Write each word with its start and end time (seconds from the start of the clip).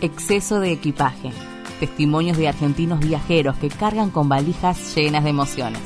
exceso 0.00 0.60
de 0.60 0.72
equipaje. 0.72 1.30
Testimonios 1.80 2.36
de 2.38 2.48
argentinos 2.48 3.00
viajeros 3.00 3.56
que 3.56 3.68
cargan 3.68 4.10
con 4.10 4.28
valijas 4.28 4.94
llenas 4.94 5.24
de 5.24 5.30
emociones. 5.30 5.80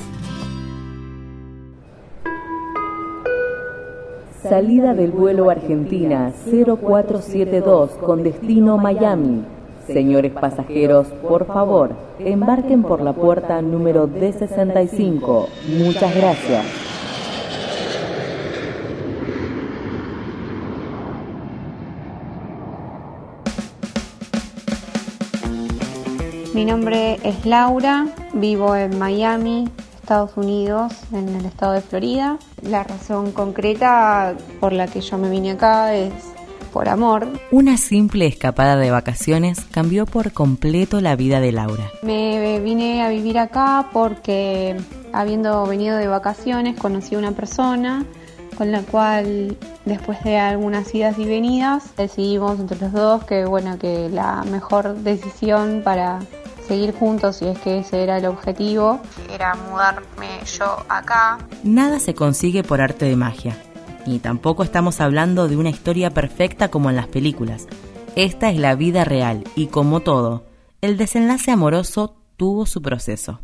Salida 4.42 4.94
del 4.94 5.10
vuelo 5.10 5.50
Argentina 5.50 6.32
0472 6.50 7.90
con 7.92 8.22
destino 8.22 8.78
Miami. 8.78 9.44
Señores 9.86 10.32
pasajeros, 10.32 11.08
por 11.28 11.46
favor, 11.46 11.90
embarquen 12.18 12.82
por 12.82 13.00
la 13.00 13.12
puerta 13.12 13.60
número 13.60 14.08
D65. 14.08 15.46
Muchas 15.78 16.14
gracias. 16.14 16.64
Mi 26.60 26.66
nombre 26.66 27.18
es 27.24 27.46
Laura, 27.46 28.06
vivo 28.34 28.76
en 28.76 28.98
Miami, 28.98 29.66
Estados 30.02 30.36
Unidos, 30.36 30.92
en 31.10 31.26
el 31.34 31.46
estado 31.46 31.72
de 31.72 31.80
Florida. 31.80 32.36
La 32.60 32.84
razón 32.84 33.32
concreta 33.32 34.34
por 34.60 34.74
la 34.74 34.86
que 34.86 35.00
yo 35.00 35.16
me 35.16 35.30
vine 35.30 35.52
acá 35.52 35.94
es 35.94 36.12
por 36.70 36.90
amor. 36.90 37.28
Una 37.50 37.78
simple 37.78 38.26
escapada 38.26 38.76
de 38.76 38.90
vacaciones 38.90 39.62
cambió 39.70 40.04
por 40.04 40.32
completo 40.32 41.00
la 41.00 41.16
vida 41.16 41.40
de 41.40 41.52
Laura. 41.52 41.90
Me 42.02 42.60
vine 42.60 43.02
a 43.02 43.08
vivir 43.08 43.38
acá 43.38 43.88
porque 43.94 44.76
habiendo 45.14 45.64
venido 45.64 45.96
de 45.96 46.08
vacaciones 46.08 46.78
conocí 46.78 47.14
a 47.14 47.18
una 47.20 47.32
persona 47.32 48.04
con 48.58 48.70
la 48.70 48.82
cual 48.82 49.56
después 49.86 50.22
de 50.24 50.36
algunas 50.36 50.94
idas 50.94 51.18
y 51.18 51.24
venidas 51.24 51.96
decidimos 51.96 52.60
entre 52.60 52.78
los 52.78 52.92
dos 52.92 53.24
que 53.24 53.46
bueno 53.46 53.78
que 53.78 54.10
la 54.10 54.44
mejor 54.44 54.96
decisión 54.96 55.80
para 55.82 56.20
seguir 56.70 56.94
juntos 56.94 57.42
y 57.42 57.46
es 57.48 57.58
que 57.58 57.78
ese 57.78 58.00
era 58.00 58.18
el 58.18 58.26
objetivo 58.26 59.00
era 59.28 59.56
mudarme 59.56 60.28
yo 60.56 60.76
acá. 60.88 61.38
Nada 61.64 61.98
se 61.98 62.14
consigue 62.14 62.62
por 62.62 62.80
arte 62.80 63.06
de 63.06 63.16
magia. 63.16 63.56
Y 64.06 64.20
tampoco 64.20 64.62
estamos 64.62 65.00
hablando 65.00 65.48
de 65.48 65.56
una 65.56 65.70
historia 65.70 66.10
perfecta 66.10 66.68
como 66.68 66.88
en 66.88 66.94
las 66.94 67.08
películas. 67.08 67.66
Esta 68.14 68.50
es 68.50 68.58
la 68.60 68.76
vida 68.76 69.02
real 69.02 69.42
y 69.56 69.66
como 69.66 69.98
todo, 69.98 70.44
el 70.80 70.96
desenlace 70.96 71.50
amoroso 71.50 72.14
tuvo 72.36 72.66
su 72.66 72.80
proceso. 72.82 73.40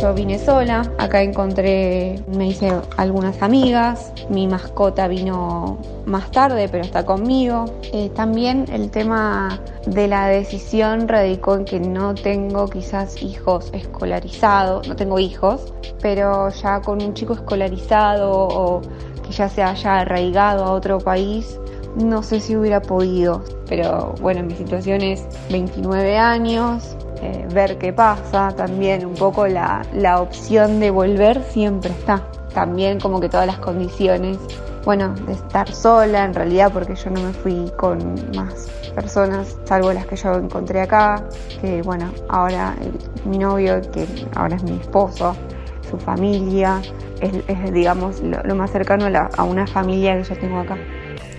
Yo 0.00 0.12
vine 0.12 0.38
sola, 0.38 0.82
acá 0.98 1.22
encontré, 1.22 2.22
me 2.36 2.48
hice 2.48 2.70
algunas 2.98 3.40
amigas, 3.40 4.12
mi 4.28 4.46
mascota 4.46 5.08
vino 5.08 5.78
más 6.04 6.30
tarde, 6.30 6.68
pero 6.68 6.84
está 6.84 7.06
conmigo. 7.06 7.64
Eh, 7.94 8.10
también 8.14 8.66
el 8.70 8.90
tema 8.90 9.58
de 9.86 10.06
la 10.06 10.26
decisión 10.26 11.08
radicó 11.08 11.54
en 11.54 11.64
que 11.64 11.80
no 11.80 12.14
tengo 12.14 12.68
quizás 12.68 13.22
hijos 13.22 13.70
escolarizados, 13.72 14.86
no 14.86 14.96
tengo 14.96 15.18
hijos, 15.18 15.72
pero 16.02 16.50
ya 16.50 16.82
con 16.82 17.02
un 17.02 17.14
chico 17.14 17.32
escolarizado 17.32 18.32
o 18.32 18.82
que 19.26 19.32
ya 19.32 19.48
se 19.48 19.62
haya 19.62 20.00
arraigado 20.00 20.64
a 20.64 20.72
otro 20.72 20.98
país, 20.98 21.58
no 21.96 22.22
sé 22.22 22.40
si 22.40 22.54
hubiera 22.54 22.82
podido. 22.82 23.42
Pero 23.66 24.14
bueno, 24.20 24.42
mi 24.42 24.54
situación 24.54 25.00
es 25.00 25.26
29 25.50 26.18
años, 26.18 26.96
eh, 27.22 27.46
ver 27.52 27.78
qué 27.78 27.92
pasa, 27.92 28.52
también 28.56 29.06
un 29.06 29.14
poco 29.14 29.46
la, 29.46 29.82
la 29.94 30.20
opción 30.20 30.80
de 30.80 30.90
volver 30.90 31.42
siempre 31.50 31.90
está. 31.90 32.22
También 32.52 33.00
como 33.00 33.20
que 33.20 33.28
todas 33.28 33.46
las 33.46 33.58
condiciones, 33.58 34.38
bueno, 34.84 35.14
de 35.26 35.32
estar 35.32 35.70
sola 35.72 36.24
en 36.24 36.34
realidad 36.34 36.72
porque 36.72 36.94
yo 36.94 37.10
no 37.10 37.20
me 37.20 37.32
fui 37.32 37.70
con 37.76 38.14
más 38.34 38.70
personas, 38.94 39.56
salvo 39.64 39.92
las 39.92 40.06
que 40.06 40.16
yo 40.16 40.34
encontré 40.34 40.80
acá, 40.80 41.22
que 41.60 41.82
bueno, 41.82 42.10
ahora 42.28 42.74
mi 43.26 43.38
novio, 43.38 43.80
que 43.92 44.06
ahora 44.34 44.56
es 44.56 44.62
mi 44.62 44.78
esposo, 44.78 45.36
su 45.90 45.98
familia, 45.98 46.80
es, 47.20 47.72
digamos 47.72 48.20
lo, 48.20 48.54
más 48.54 48.70
cercano 48.70 49.06
a, 49.06 49.30
a 49.36 49.44
una 49.44 49.66
familia 49.66 50.16
que 50.16 50.24
yo 50.24 50.38
tengo 50.38 50.60
acá. 50.60 50.78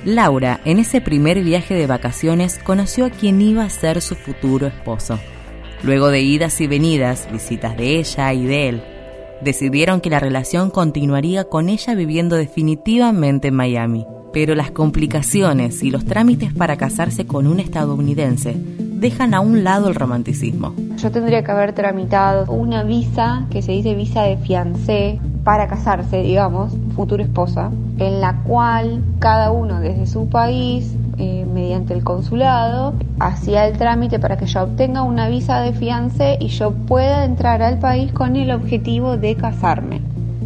Laura, 0.06 0.62
en 0.64 0.80
ese 0.80 1.02
primer 1.02 1.44
viaje 1.44 1.74
de 1.74 1.88
vacaciones, 1.88 2.60
conoció 2.64 3.06
a 3.06 3.10
quien 3.10 3.42
iba 3.42 3.64
a 3.64 3.70
ser 3.70 4.02
su 4.02 4.16
futuro 4.16 4.68
esposo. 4.68 5.20
Luego 5.84 6.10
de 6.10 6.22
idas 6.22 6.60
y 6.60 6.68
venidas, 6.68 7.28
visitas 7.32 7.78
de 7.78 8.00
ella 8.00 8.34
y 8.34 8.46
de 8.46 8.70
él, 8.70 8.82
decidieron 9.42 10.02
que 10.02 10.10
la 10.10 10.20
relación 10.20 10.72
continuaría 10.72 11.44
con 11.46 11.70
ella 11.70 11.94
viviendo 11.94 12.36
definitivamente 12.36 13.50
en 13.50 13.56
Miami. 13.56 14.06
Pero 14.34 14.56
las 14.56 14.72
complicaciones 14.72 15.84
y 15.84 15.92
los 15.92 16.06
trámites 16.06 16.54
para 16.54 16.78
casarse 16.78 17.26
con 17.26 17.48
un 17.48 17.60
estadounidense 17.60 18.56
dejan 19.00 19.34
a 19.34 19.40
un 19.40 19.64
lado 19.64 19.90
el 19.90 19.96
romanticismo. 19.96 20.74
Yo 20.98 21.12
tendría 21.12 21.44
que 21.44 21.52
haber 21.52 21.74
tramitado 21.74 22.52
una 22.52 22.84
visa 22.84 23.46
que 23.52 23.62
se 23.62 23.72
dice 23.72 23.94
visa 23.94 24.24
de 24.24 24.38
fiancé 24.38 25.20
para 25.44 25.68
casarse, 25.68 26.24
digamos, 26.24 26.74
futura 26.96 27.24
esposa, 27.24 27.72
en 28.00 28.20
la 28.20 28.42
cual 28.44 29.04
cada 29.20 29.52
uno 29.52 29.80
desde 29.80 30.08
su 30.08 30.28
país 30.28 30.97
eh, 31.18 31.46
mediante 31.52 31.94
el 31.94 32.04
consulado, 32.04 32.94
hacía 33.20 33.68
el 33.68 33.78
trámite 33.78 34.20
para 34.20 34.38
que 34.38 34.46
yo 34.46 34.64
obtenga 34.64 35.02
una 35.02 35.30
visa 35.30 35.62
de 35.62 35.74
fiance 35.74 36.38
y 36.40 36.48
yo 36.48 36.72
pueda 36.72 37.26
entrar 37.26 37.62
al 37.64 37.80
país 37.80 38.12
con 38.12 38.36
el 38.36 38.52
objetivo 38.52 39.18
de 39.18 39.36
casarme. 39.36 40.02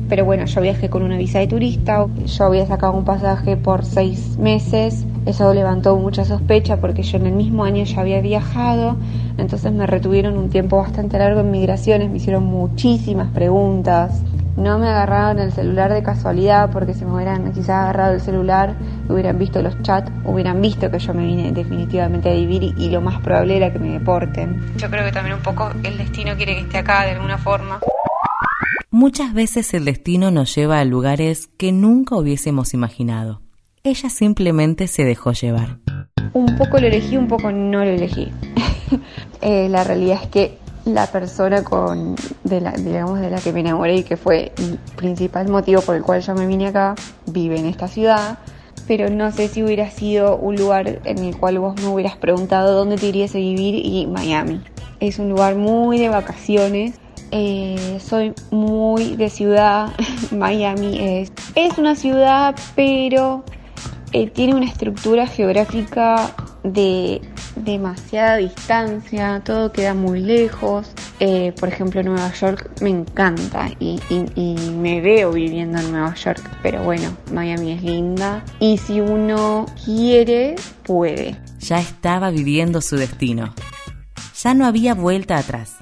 Pero 0.08 0.26
bueno, 0.26 0.46
yo 0.46 0.62
viajé 0.62 0.90
con 0.90 1.04
una 1.04 1.18
visa 1.18 1.40
de 1.40 1.48
turista, 1.48 2.06
yo 2.26 2.44
había 2.46 2.66
sacado 2.66 2.94
un 2.94 3.06
pasaje 3.06 3.58
por 3.58 3.86
seis 3.86 4.38
meses, 4.38 5.06
eso 5.26 5.54
levantó 5.54 5.96
mucha 5.98 6.26
sospecha 6.26 6.78
porque 6.78 7.04
yo 7.04 7.18
en 7.18 7.28
el 7.28 7.34
mismo 7.34 7.64
año 7.64 7.84
ya 7.84 8.02
había 8.02 8.22
viajado, 8.22 8.98
entonces 9.38 9.72
me 9.72 9.88
retuvieron 9.88 10.38
un 10.38 10.50
tiempo 10.50 10.78
bastante 10.78 11.20
largo 11.20 11.42
en 11.42 11.52
migraciones, 11.52 12.10
me 12.10 12.18
hicieron 12.18 12.44
muchísimas 12.46 13.30
preguntas, 13.32 14.22
no 14.58 14.80
me 14.80 14.90
agarraron 14.90 15.40
el 15.40 15.52
celular 15.52 15.94
de 15.94 16.04
casualidad 16.04 16.72
porque 16.72 16.94
si 16.94 17.06
me 17.06 17.14
hubieran 17.14 17.52
quizás 17.54 17.70
agarrado 17.70 18.14
el 18.14 18.22
celular, 18.22 18.76
hubieran 19.12 19.38
visto 19.38 19.62
los 19.62 19.82
chats, 19.82 20.12
hubieran 20.26 20.62
visto 20.62 20.90
que 20.90 21.00
yo 21.00 21.14
me 21.14 21.26
vine 21.26 21.52
definitivamente 21.52 22.30
a 22.30 22.34
vivir 22.34 22.74
y, 22.78 22.90
lo 22.90 23.02
más 23.02 23.22
probable 23.22 23.58
era 23.58 23.72
que 23.72 23.80
me 23.80 23.92
deporten. 23.92 24.62
Yo 24.78 24.90
creo 24.90 25.06
que 25.06 25.12
también 25.12 25.36
un 25.36 25.44
poco 25.44 25.70
el 25.84 25.98
destino 25.98 26.36
quiere 26.36 26.56
que 26.56 26.62
esté 26.62 26.78
acá 26.80 27.06
de 27.06 27.12
alguna 27.12 27.38
forma. 27.38 27.80
Muchas 28.90 29.34
veces 29.34 29.74
el 29.74 29.86
destino 29.86 30.32
nos 30.32 30.54
lleva 30.54 30.80
a 30.80 30.86
lugares 30.86 31.48
que 31.58 31.72
nunca 31.72 32.16
hubiésemos 32.16 32.74
imaginado. 32.74 33.42
Ella 33.84 34.10
simplemente 34.10 34.88
se 34.88 35.06
dejó 35.06 35.32
llevar. 35.32 35.80
Un 36.34 36.58
poco 36.58 36.80
lo 36.80 36.88
elegí, 36.88 37.18
un 37.18 37.28
poco 37.28 37.52
no 37.52 37.80
lo 37.84 37.92
elegí. 37.92 38.32
Eh, 39.44 39.70
la 39.70 39.84
realidad 39.84 40.20
es 40.22 40.30
que 40.30 40.58
la 40.86 41.08
persona 41.08 41.64
con 41.64 42.16
de 42.44 42.62
la, 42.62 42.72
digamos 42.72 43.20
de 43.20 43.30
la 43.30 43.40
que 43.40 43.54
me 43.54 43.60
enamoré 43.60 43.98
y 43.98 44.04
que 44.04 44.18
fue 44.18 44.52
el 44.58 44.80
principal 44.96 45.48
motivo 45.50 45.82
por 45.82 45.96
el 45.96 46.04
cual 46.04 46.22
yo 46.22 46.34
me 46.34 46.46
vine 46.46 46.68
acá, 46.68 46.96
vive 47.28 47.60
en 47.60 47.66
esta 47.66 47.88
ciudad, 47.88 48.40
pero 48.88 49.10
no 49.10 49.32
sé 49.32 49.48
si 49.48 49.64
hubiera 49.64 49.90
sido 49.90 50.38
un 50.38 50.56
lugar 50.56 51.02
en 51.06 51.20
el 51.20 51.36
cual 51.38 51.60
vos 51.60 51.76
me 51.82 51.88
hubieras 51.88 52.18
preguntado 52.18 52.74
dónde 52.74 52.98
te 52.98 53.08
irías 53.08 53.34
a 53.36 53.38
vivir 53.38 53.76
y 53.86 54.08
Miami. 54.08 54.62
Es 55.00 55.20
un 55.20 55.30
lugar 55.30 55.56
muy 55.56 56.00
de 56.00 56.10
vacaciones. 56.10 57.00
Eh, 57.32 58.00
soy 58.04 58.34
muy 58.52 59.16
de 59.16 59.30
ciudad. 59.30 59.90
Miami 60.32 61.00
es, 61.00 61.32
es 61.56 61.78
una 61.78 61.96
ciudad, 61.96 62.56
pero 62.76 63.44
eh, 64.14 64.30
tiene 64.30 64.56
una 64.56 64.66
estructura 64.66 65.26
geográfica 65.26 66.36
de 66.64 67.22
demasiada 67.56 68.38
distancia, 68.38 69.42
todo 69.46 69.72
queda 69.72 69.94
muy 69.94 70.20
lejos. 70.20 70.92
Eh, 71.24 71.54
por 71.60 71.70
ejemplo, 71.70 72.02
Nueva 72.02 72.34
York 72.34 72.82
me 72.82 72.90
encanta 72.90 73.70
y, 73.80 74.00
me 74.76 75.02
veo 75.02 75.32
viviendo 75.32 75.78
en 75.78 75.92
Nueva 75.92 76.16
York, 76.16 76.42
pero 76.64 76.82
bueno, 76.82 77.16
Miami 77.32 77.74
es 77.74 77.84
linda 77.84 78.44
y 78.60 78.80
si 78.80 79.02
uno 79.02 79.68
quiere, 79.86 80.56
puede. 80.84 81.38
Ya 81.60 81.80
estaba 81.80 82.32
viviendo 82.32 82.82
su 82.82 82.96
destino. 82.96 83.54
Ya 84.42 84.56
no 84.56 84.66
había 84.66 84.96
vuelta 84.96 85.38
atrás. 85.38 85.76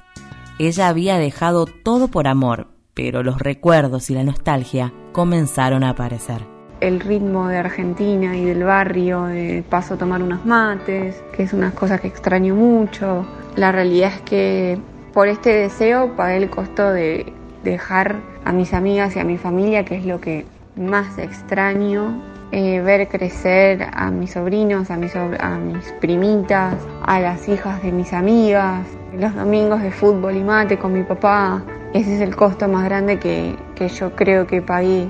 Ella 0.58 0.88
había 0.88 1.16
dejado 1.16 1.64
todo 1.64 2.08
por 2.08 2.28
amor, 2.28 2.68
pero 2.92 3.22
los 3.22 3.38
recuerdos 3.38 4.10
y 4.10 4.14
la 4.14 4.24
nostalgia 4.24 4.92
comenzaron 5.12 5.84
a 5.84 5.90
aparecer 5.90 6.42
el 6.80 6.98
ritmo 7.00 7.46
de 7.48 7.58
Argentina 7.58 8.36
y 8.36 8.44
del 8.44 8.64
barrio, 8.64 9.24
de 9.24 9.62
paso 9.68 9.94
a 9.94 9.96
tomar 9.98 10.22
unos 10.22 10.46
mates, 10.46 11.22
que 11.36 11.42
es 11.42 11.52
unas 11.52 11.74
cosas 11.74 12.00
que 12.00 12.08
extraño 12.08 12.54
mucho. 12.54 13.26
La 13.56 13.70
realidad 13.70 14.12
es 14.14 14.20
que 14.22 14.80
por 15.12 15.28
este 15.28 15.50
deseo 15.52 16.14
pagué 16.16 16.36
el 16.38 16.50
costo 16.50 16.92
de 16.92 17.32
dejar 17.64 18.16
a 18.44 18.52
mis 18.52 18.72
amigas 18.72 19.16
y 19.16 19.18
a 19.18 19.24
mi 19.24 19.36
familia, 19.36 19.84
que 19.84 19.96
es 19.96 20.06
lo 20.06 20.20
que 20.20 20.46
más 20.76 21.18
extraño, 21.18 22.22
eh, 22.52 22.80
ver 22.80 23.08
crecer 23.08 23.86
a 23.92 24.10
mis 24.10 24.32
sobrinos, 24.32 24.90
a 24.90 24.96
mis, 24.96 25.14
a 25.14 25.58
mis 25.58 25.92
primitas, 26.00 26.74
a 27.02 27.20
las 27.20 27.48
hijas 27.48 27.82
de 27.82 27.92
mis 27.92 28.12
amigas, 28.12 28.86
los 29.16 29.34
domingos 29.34 29.82
de 29.82 29.90
fútbol 29.90 30.36
y 30.36 30.42
mate 30.42 30.78
con 30.78 30.92
mi 30.92 31.02
papá. 31.02 31.62
Ese 31.92 32.16
es 32.16 32.20
el 32.20 32.34
costo 32.34 32.68
más 32.68 32.84
grande 32.84 33.18
que, 33.18 33.56
que 33.74 33.88
yo 33.88 34.14
creo 34.14 34.46
que 34.46 34.62
pagué 34.62 35.08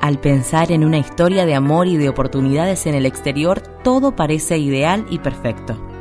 Al 0.00 0.18
pensar 0.18 0.72
en 0.72 0.84
una 0.84 0.98
historia 0.98 1.44
de 1.44 1.54
amor 1.54 1.86
y 1.86 1.98
de 1.98 2.08
oportunidades 2.08 2.86
en 2.86 2.94
el 2.94 3.06
exterior, 3.06 3.60
todo 3.60 4.16
parece 4.16 4.58
ideal 4.58 5.06
y 5.10 5.18
perfecto. 5.18 5.91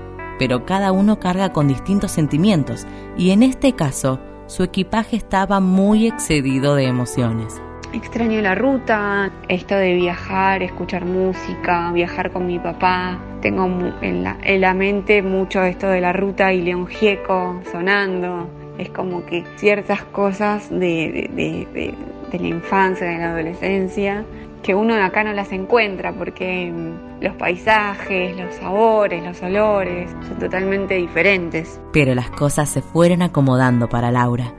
Pero 0.42 0.66
cada 0.66 0.92
uno 0.92 1.20
carga 1.20 1.54
con 1.54 1.68
distintos 1.68 2.14
sentimientos 2.14 2.88
y 3.16 3.30
en 3.30 3.44
este 3.44 3.74
caso 3.74 4.20
su 4.48 4.64
equipaje 4.64 5.16
estaba 5.16 5.60
muy 5.60 6.08
excedido 6.08 6.74
de 6.74 6.86
emociones. 6.86 7.62
Extraño 7.94 8.42
la 8.42 8.56
ruta, 8.56 9.32
esto 9.50 9.76
de 9.76 9.94
viajar, 9.94 10.64
escuchar 10.64 11.06
música, 11.06 11.92
viajar 11.92 12.32
con 12.32 12.48
mi 12.48 12.58
papá. 12.58 13.20
Tengo 13.44 13.68
en 14.02 14.24
la, 14.24 14.36
en 14.42 14.62
la 14.62 14.74
mente 14.74 15.22
mucho 15.22 15.62
esto 15.62 15.88
de 15.88 16.02
la 16.02 16.12
ruta 16.12 16.52
y 16.52 16.64
León 16.64 16.88
Gieco 16.88 17.62
sonando. 17.72 18.50
Es 18.82 18.90
como 18.90 19.24
que 19.26 19.44
ciertas 19.58 20.04
cosas 20.06 20.70
de, 20.70 21.30
de, 21.34 21.96
de 22.32 22.40
la 22.40 22.48
infancia, 22.48 23.08
de 23.08 23.18
la 23.20 23.32
adolescencia, 23.32 24.26
que 24.64 24.76
uno 24.76 24.96
acá 24.96 25.24
no 25.24 25.34
las 25.34 25.52
encuentra 25.52 26.14
porque 26.14 26.72
mm, 26.72 27.24
los 27.24 27.36
paisajes, 27.36 28.36
los 28.38 28.56
sabores, 28.56 29.24
los 29.24 29.42
olores 29.42 30.10
son 30.28 30.40
totalmente 30.40 30.96
diferentes. 30.96 31.80
Pero 31.94 32.16
las 32.16 32.30
cosas 32.32 32.70
se 32.70 32.82
fueron 32.82 33.22
acomodando 33.22 33.88
para 33.88 34.12
Laura 34.12 34.54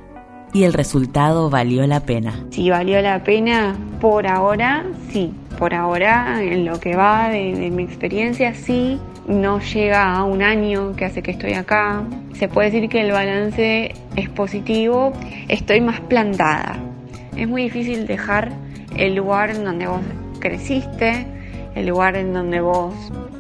y 0.53 0.65
el 0.65 0.73
resultado 0.73 1.51
valió 1.51 1.87
la 1.87 2.01
pena. 2.01 2.47
Si 2.51 2.69
valió 2.71 3.01
la 3.01 3.25
pena, 3.25 3.77
por 4.01 4.27
ahora 4.27 4.85
sí, 5.11 5.33
por 5.59 5.75
ahora 5.75 6.43
en 6.43 6.65
lo 6.65 6.79
que 6.79 6.95
va 6.95 7.29
de, 7.29 7.55
de 7.55 7.71
mi 7.71 7.85
experiencia 7.85 8.55
sí, 8.55 9.01
no 9.27 9.61
llega 9.61 10.15
a 10.15 10.25
un 10.25 10.43
año 10.43 10.95
que 10.97 11.05
hace 11.05 11.23
que 11.23 11.33
estoy 11.33 11.53
acá. 11.53 12.05
Se 12.35 12.49
puede 12.49 12.71
decir 12.71 12.89
que 12.89 13.01
el 13.01 13.13
balance 13.13 13.95
es 14.17 14.29
positivo, 14.31 15.13
estoy 15.49 15.81
más 15.81 16.01
plantada, 16.01 16.77
es 17.37 17.49
muy 17.49 17.63
difícil 17.65 18.07
dejar 18.07 18.53
el 18.97 19.15
lugar 19.15 19.51
en 19.51 19.65
donde 19.65 19.87
vos 19.87 20.01
creciste, 20.39 21.27
el 21.75 21.87
lugar 21.87 22.17
en 22.17 22.33
donde 22.33 22.61
vos 22.61 22.95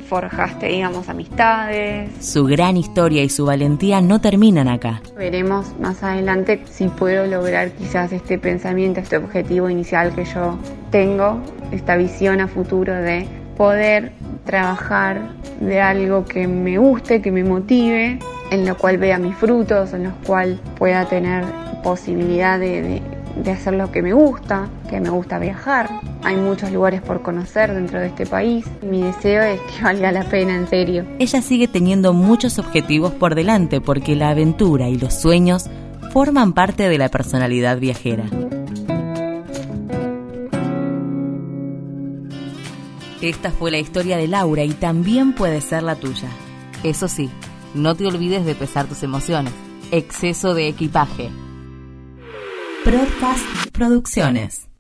forjaste, 0.09 0.69
digamos, 0.69 1.09
amistades. 1.09 2.11
Su 2.21 2.45
gran 2.45 2.77
historia 2.77 3.23
y 3.23 3.29
su 3.29 3.47
valentía 3.47 4.01
no 4.01 4.21
terminan 4.21 4.69
acá. 4.69 5.01
Veremos 5.17 5.79
más 5.79 6.03
adelante 6.03 6.63
si 6.71 6.89
puedo 6.89 7.27
lograr 7.27 7.71
quizás 7.73 8.13
este 8.13 8.39
pensamiento, 8.39 9.01
este 9.01 9.17
objetivo 9.17 9.71
inicial 9.71 10.15
que 10.15 10.25
yo 10.25 10.59
tengo, 10.91 11.41
esta 11.71 11.97
visión 11.97 12.41
a 12.41 12.49
futuro 12.49 12.95
de 12.95 13.27
poder 13.57 14.13
trabajar 14.45 15.21
de 15.61 15.81
algo 15.81 16.25
que 16.25 16.47
me 16.47 16.79
guste, 16.79 17.23
que 17.23 17.31
me 17.31 17.45
motive, 17.45 18.19
en 18.51 18.67
lo 18.67 18.77
cual 18.77 18.99
vea 18.99 19.19
mis 19.19 19.37
frutos, 19.37 19.93
en 19.93 20.05
los 20.05 20.15
cual 20.27 20.61
pueda 20.77 21.05
tener 21.07 21.45
posibilidad 21.83 22.59
de 22.59 23.01
de 23.37 23.51
hacer 23.51 23.75
lo 23.75 23.91
que 23.91 24.03
me 24.03 24.13
gusta, 24.13 24.69
que 24.89 25.01
me 25.01 25.11
gusta 25.11 25.39
viajar. 25.39 25.89
Hay 26.23 26.37
muchos 26.37 26.71
lugares 26.71 27.01
por 27.03 27.23
conocer 27.23 27.75
dentro 27.75 28.01
de 28.01 28.09
este 28.09 28.27
país. 28.27 28.67
Mi 28.83 29.03
deseo 29.03 29.43
es 29.43 29.61
que 29.61 29.83
valga 29.83 30.13
la 30.13 30.25
pena, 30.25 30.55
en 30.55 30.69
serio. 30.69 31.05
Ella 31.19 31.43
sigue 31.43 31.69
teniendo 31.69 32.13
muchos 32.13 32.59
objetivos 32.59 33.13
por 33.13 33.35
delante 33.35 33.81
porque 33.81 34.17
la 34.17 34.31
aventura 34.31 34.89
y 34.89 34.99
los 34.99 35.15
sueños 35.15 35.69
forman 36.13 36.53
parte 36.53 36.89
de 36.89 36.99
la 36.99 37.09
personalidad 37.09 37.79
viajera. 37.79 38.25
Esta 43.23 43.53
fue 43.53 43.71
la 43.71 43.79
historia 43.79 44.17
de 44.17 44.27
Laura 44.27 44.65
y 44.65 44.73
también 44.73 45.33
puede 45.33 45.61
ser 45.61 45.85
la 45.85 45.95
tuya. 45.95 46.29
Eso 46.83 47.07
sí, 47.07 47.31
no 47.73 47.95
te 47.95 48.05
olvides 48.05 48.45
de 48.45 48.57
pesar 48.57 48.87
tus 48.87 49.05
emociones. 49.05 49.53
Exceso 49.93 50.55
de 50.55 50.67
equipaje 50.69 51.31
Broadcast 52.85 53.45
Producciones. 53.73 54.72